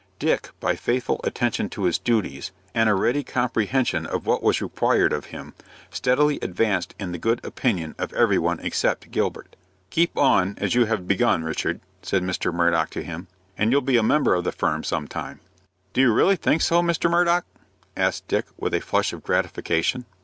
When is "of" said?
4.07-4.25, 5.13-5.25, 7.99-8.11, 14.33-14.43, 19.13-19.21